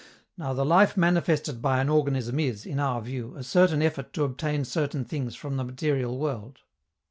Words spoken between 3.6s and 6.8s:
effort to obtain certain things from the material world.